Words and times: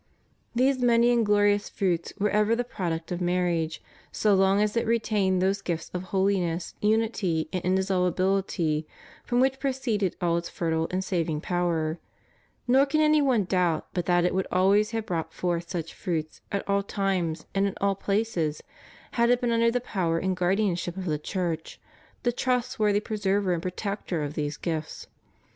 These 0.55 0.79
many 0.81 1.11
and 1.11 1.23
glorious 1.23 1.69
fruits 1.69 2.11
were 2.17 2.31
ever 2.31 2.55
the 2.55 2.63
product 2.63 3.11
of 3.11 3.21
marriage, 3.21 3.83
so 4.11 4.33
long 4.33 4.59
as 4.59 4.75
it 4.75 4.87
retained 4.87 5.43
those 5.43 5.61
gifts 5.61 5.91
of 5.93 6.05
holiness, 6.05 6.73
unity, 6.81 7.47
and 7.53 7.63
indissolubility 7.63 8.87
from 9.23 9.39
which 9.39 9.59
proceeded 9.59 10.15
all 10.19 10.37
its 10.37 10.49
fertile 10.49 10.87
and 10.89 11.03
saving 11.03 11.39
power; 11.39 11.99
nor 12.67 12.87
can 12.87 12.99
any 12.99 13.21
one 13.21 13.43
doubt 13.43 13.89
but 13.93 14.07
that 14.07 14.25
it 14.25 14.33
would 14.33 14.47
always 14.51 14.89
have 14.89 15.05
brought 15.05 15.31
forth 15.35 15.69
such 15.69 15.93
fruits, 15.93 16.41
at 16.51 16.67
all 16.67 16.81
times 16.81 17.45
and 17.53 17.67
in 17.67 17.75
all 17.79 17.93
places, 17.93 18.63
had 19.11 19.29
it 19.29 19.39
been 19.39 19.51
under 19.51 19.69
the 19.69 19.79
power 19.79 20.17
and 20.17 20.35
guardianship 20.35 20.97
of 20.97 21.05
the 21.05 21.19
Church, 21.19 21.79
the 22.23 22.31
trustworthy 22.31 22.99
pre 22.99 23.17
server 23.17 23.53
and 23.53 23.61
protector 23.61 24.23
of 24.23 24.33
these 24.33 24.57
gifts. 24.57 25.05